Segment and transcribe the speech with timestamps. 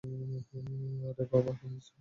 [1.09, 1.89] আরে বাবা খেয়েছো?